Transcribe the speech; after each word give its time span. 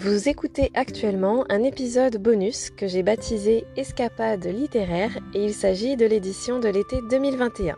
Vous 0.00 0.28
écoutez 0.28 0.70
actuellement 0.74 1.44
un 1.48 1.64
épisode 1.64 2.18
bonus 2.18 2.70
que 2.70 2.86
j'ai 2.86 3.02
baptisé 3.02 3.64
Escapade 3.76 4.46
littéraire 4.46 5.18
et 5.34 5.44
il 5.44 5.52
s'agit 5.52 5.96
de 5.96 6.06
l'édition 6.06 6.60
de 6.60 6.68
l'été 6.68 6.98
2021. 7.10 7.74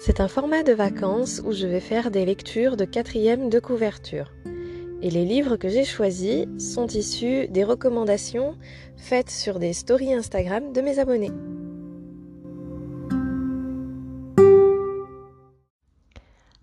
C'est 0.00 0.18
un 0.18 0.26
format 0.26 0.64
de 0.64 0.72
vacances 0.72 1.40
où 1.46 1.52
je 1.52 1.68
vais 1.68 1.78
faire 1.78 2.10
des 2.10 2.24
lectures 2.24 2.76
de 2.76 2.84
quatrième 2.84 3.50
de 3.50 3.60
couverture. 3.60 4.32
Et 5.00 5.10
les 5.10 5.24
livres 5.24 5.54
que 5.54 5.68
j'ai 5.68 5.84
choisis 5.84 6.46
sont 6.58 6.88
issus 6.88 7.46
des 7.46 7.62
recommandations 7.62 8.56
faites 8.96 9.30
sur 9.30 9.60
des 9.60 9.74
stories 9.74 10.12
Instagram 10.12 10.72
de 10.72 10.80
mes 10.80 10.98
abonnés. 10.98 11.30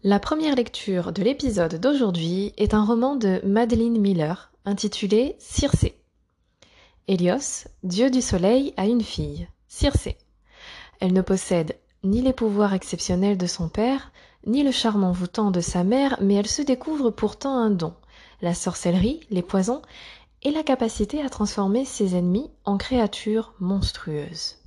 La 0.05 0.19
première 0.19 0.55
lecture 0.55 1.13
de 1.13 1.23
l'épisode 1.23 1.79
d'aujourd'hui 1.79 2.51
est 2.57 2.73
un 2.73 2.83
roman 2.83 3.15
de 3.15 3.39
Madeleine 3.45 3.97
Miller 3.97 4.51
intitulé 4.65 5.37
Circé. 5.39 5.97
Hélios, 7.07 7.69
dieu 7.83 8.11
du 8.11 8.21
soleil, 8.21 8.73
a 8.75 8.85
une 8.85 9.01
fille, 9.01 9.47
Circé. 9.69 10.17
Elle 10.99 11.13
ne 11.13 11.21
possède 11.21 11.77
ni 12.03 12.21
les 12.21 12.33
pouvoirs 12.33 12.73
exceptionnels 12.73 13.37
de 13.37 13.47
son 13.47 13.69
père, 13.69 14.11
ni 14.45 14.61
le 14.63 14.71
charme 14.71 15.05
envoûtant 15.05 15.51
de 15.51 15.61
sa 15.61 15.85
mère, 15.85 16.17
mais 16.19 16.33
elle 16.33 16.49
se 16.49 16.61
découvre 16.61 17.09
pourtant 17.09 17.55
un 17.55 17.69
don, 17.69 17.93
la 18.41 18.53
sorcellerie, 18.53 19.21
les 19.29 19.41
poisons 19.41 19.81
et 20.41 20.51
la 20.51 20.63
capacité 20.63 21.21
à 21.21 21.29
transformer 21.29 21.85
ses 21.85 22.17
ennemis 22.17 22.51
en 22.65 22.75
créatures 22.75 23.53
monstrueuses. 23.61 24.57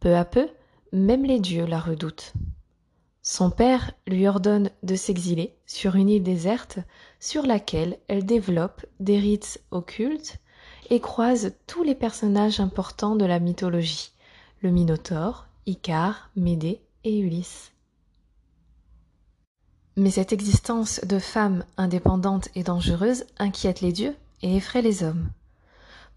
Peu 0.00 0.16
à 0.16 0.24
peu, 0.24 0.48
même 0.90 1.24
les 1.24 1.38
dieux 1.38 1.64
la 1.64 1.78
redoutent. 1.78 2.32
Son 3.22 3.50
père 3.50 3.92
lui 4.08 4.26
ordonne 4.26 4.70
de 4.82 4.96
s'exiler 4.96 5.54
sur 5.64 5.94
une 5.94 6.08
île 6.08 6.24
déserte 6.24 6.80
sur 7.20 7.46
laquelle 7.46 7.98
elle 8.08 8.26
développe 8.26 8.84
des 8.98 9.18
rites 9.18 9.62
occultes 9.70 10.38
et 10.90 11.00
croise 11.00 11.52
tous 11.68 11.84
les 11.84 11.94
personnages 11.94 12.58
importants 12.58 13.14
de 13.14 13.24
la 13.24 13.38
mythologie, 13.38 14.10
le 14.60 14.70
Minotaure, 14.70 15.46
Icare, 15.66 16.30
Médée 16.34 16.82
et 17.04 17.16
Ulysse. 17.20 17.70
Mais 19.96 20.10
cette 20.10 20.32
existence 20.32 21.00
de 21.04 21.20
femme 21.20 21.64
indépendante 21.76 22.48
et 22.56 22.64
dangereuse 22.64 23.24
inquiète 23.38 23.82
les 23.82 23.92
dieux 23.92 24.16
et 24.42 24.56
effraie 24.56 24.82
les 24.82 25.04
hommes. 25.04 25.30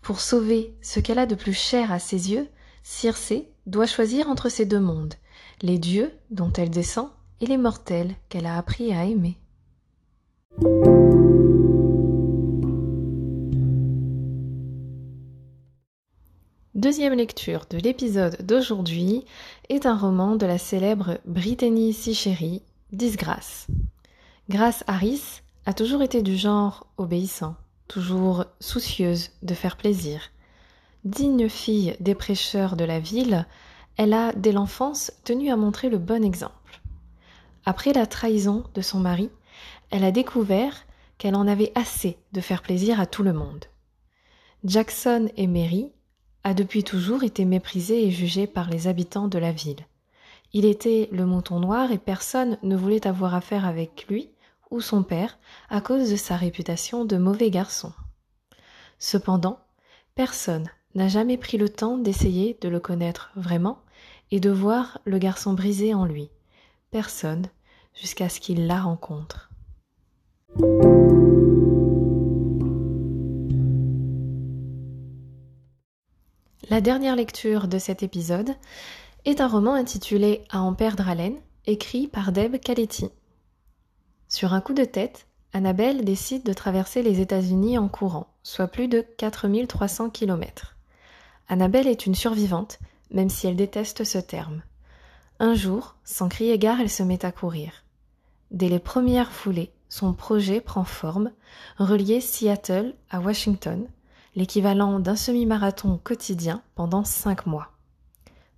Pour 0.02 0.22
sauver 0.22 0.76
ce 0.82 1.00
qu'elle 1.00 1.20
a 1.20 1.28
de 1.28 1.36
plus 1.36 1.54
cher 1.54 1.92
à 1.92 2.00
ses 2.00 2.32
yeux, 2.32 2.50
Circé 2.84 3.50
doit 3.68 3.86
choisir 3.86 4.30
entre 4.30 4.50
ces 4.50 4.66
deux 4.66 4.80
mondes, 4.80 5.16
les 5.62 5.78
dieux 5.78 6.12
dont 6.30 6.52
elle 6.54 6.70
descend 6.70 7.10
et 7.42 7.46
les 7.46 7.58
mortels 7.58 8.16
qu'elle 8.30 8.46
a 8.46 8.58
appris 8.58 8.94
à 8.94 9.06
aimer. 9.06 9.38
Deuxième 16.76 17.14
lecture 17.14 17.66
de 17.70 17.78
l'épisode 17.78 18.46
d'aujourd'hui 18.46 19.26
est 19.70 19.86
un 19.86 19.98
roman 19.98 20.36
de 20.36 20.46
la 20.46 20.58
célèbre 20.58 21.20
Brittany 21.26 21.94
Sicheri, 21.94 22.62
Disgrâce. 22.92 23.68
Grace 24.50 24.84
Harris 24.86 25.42
a 25.66 25.74
toujours 25.74 26.04
été 26.04 26.22
du 26.22 26.38
genre 26.38 26.86
obéissant, 26.98 27.56
toujours 27.88 28.46
soucieuse 28.60 29.32
de 29.42 29.54
faire 29.54 29.78
plaisir. 29.78 30.32
Digne 31.06 31.50
fille 31.50 31.96
des 32.00 32.14
prêcheurs 32.14 32.76
de 32.76 32.84
la 32.84 33.00
ville, 33.00 33.48
elle 33.98 34.14
a, 34.14 34.34
dès 34.34 34.52
l'enfance, 34.52 35.12
tenu 35.24 35.52
à 35.52 35.56
montrer 35.56 35.90
le 35.90 35.98
bon 35.98 36.24
exemple. 36.24 36.82
Après 37.66 37.94
la 37.94 38.06
trahison 38.06 38.64
de 38.74 38.82
son 38.82 39.00
mari, 39.00 39.30
elle 39.90 40.04
a 40.04 40.12
découvert 40.12 40.86
qu'elle 41.18 41.36
en 41.36 41.48
avait 41.48 41.72
assez 41.76 42.18
de 42.34 42.42
faire 42.42 42.62
plaisir 42.62 43.00
à 43.00 43.06
tout 43.06 43.24
le 43.24 43.34
monde. 43.34 43.66
Jackson 44.64 45.30
et 45.38 45.48
Mary 45.48 45.92
a 46.44 46.54
depuis 46.54 46.84
toujours 46.84 47.24
été 47.24 47.46
méprisé 47.46 48.06
et 48.06 48.12
jugé 48.12 48.48
par 48.48 48.70
les 48.70 48.88
habitants 48.88 49.28
de 49.28 49.40
la 49.40 49.52
ville. 49.52 49.86
Il 50.54 50.66
était 50.66 51.10
le 51.12 51.26
mouton 51.26 51.60
noir 51.60 51.92
et 51.92 51.98
personne 51.98 52.58
ne 52.64 52.76
voulait 52.76 53.08
avoir 53.08 53.34
affaire 53.34 53.66
avec 53.66 54.06
lui 54.10 54.30
ou 54.72 54.82
son 54.82 55.04
père 55.04 55.38
à 55.70 55.82
cause 55.82 56.10
de 56.12 56.16
sa 56.16 56.36
réputation 56.36 57.06
de 57.06 57.18
mauvais 57.18 57.50
garçon. 57.50 57.94
Cependant, 59.00 59.60
personne 60.16 60.70
n'a 60.96 61.08
jamais 61.08 61.38
pris 61.38 61.58
le 61.58 61.70
temps 61.70 61.98
d'essayer 61.98 62.58
de 62.62 62.70
le 62.70 62.80
connaître 62.80 63.32
vraiment 63.36 63.80
et 64.32 64.40
de 64.40 64.50
voir 64.50 65.00
le 65.06 65.18
garçon 65.18 65.54
brisé 65.54 65.94
en 65.94 66.06
lui. 66.06 66.30
Personne 66.92 67.48
jusqu'à 67.94 68.30
ce 68.30 68.40
qu'il 68.40 68.68
la 68.68 68.82
rencontre. 68.82 69.50
La 76.70 76.82
dernière 76.82 77.16
lecture 77.16 77.68
de 77.68 77.78
cet 77.78 78.04
épisode 78.04 78.56
est 79.26 79.40
un 79.42 79.48
roman 79.48 79.74
intitulé 79.74 80.44
À 80.50 80.62
en 80.62 80.74
perdre 80.74 81.08
haleine, 81.08 81.38
écrit 81.66 82.08
par 82.08 82.32
Deb 82.32 82.58
Caletti. 82.58 83.10
Sur 84.30 84.54
un 84.54 84.62
coup 84.62 84.74
de 84.74 84.84
tête, 84.84 85.28
Annabelle 85.54 86.04
décide 86.04 86.44
de 86.44 86.54
traverser 86.54 87.02
les 87.02 87.22
États-Unis 87.22 87.78
en 87.78 87.88
courant, 87.88 88.28
soit 88.44 88.68
plus 88.68 88.88
de 88.88 89.06
4300 89.18 90.10
km. 90.10 90.76
Annabelle 91.48 91.88
est 91.88 92.06
une 92.06 92.16
survivante 92.16 92.80
même 93.16 93.30
si 93.30 93.48
elle 93.48 93.56
déteste 93.56 94.04
ce 94.04 94.20
terme. 94.20 94.62
Un 95.40 95.56
jour, 95.56 95.96
sans 96.04 96.30
crier 96.30 96.60
gare, 96.60 96.82
elle 96.82 96.90
se 96.90 97.02
met 97.02 97.26
à 97.26 97.32
courir. 97.32 97.72
Dès 98.52 98.70
les 98.70 98.80
premières 98.80 99.32
foulées, 99.32 99.72
son 99.90 100.14
projet 100.14 100.62
prend 100.62 100.84
forme, 100.84 101.32
relier 101.80 102.20
Seattle 102.20 102.94
à 103.10 103.22
Washington, 103.22 103.88
l'équivalent 104.36 105.00
d'un 105.00 105.16
semi-marathon 105.16 106.00
quotidien 106.04 106.62
pendant 106.76 107.06
cinq 107.06 107.46
mois. 107.46 107.72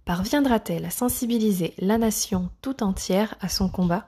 Parviendra-t-elle 0.06 0.86
à 0.86 0.90
sensibiliser 0.90 1.74
la 1.78 2.00
nation 2.00 2.50
tout 2.62 2.82
entière 2.82 3.36
à 3.40 3.50
son 3.50 3.70
combat? 3.70 4.08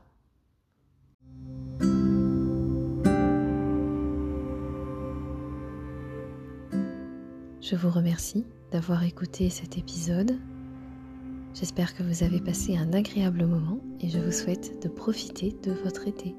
Je 7.62 7.76
vous 7.76 7.92
remercie 7.92 8.46
d'avoir 8.72 9.04
écouté 9.04 9.50
cet 9.50 9.78
épisode. 9.78 10.38
J'espère 11.54 11.96
que 11.96 12.04
vous 12.04 12.24
avez 12.24 12.40
passé 12.40 12.78
un 12.78 12.94
agréable 12.94 13.46
moment 13.46 13.80
et 14.02 14.10
je 14.10 14.20
vous 14.20 14.32
souhaite 14.32 14.82
de 14.84 14.88
profiter 14.88 15.56
de 15.64 15.72
votre 15.72 16.08
été. 16.08 16.36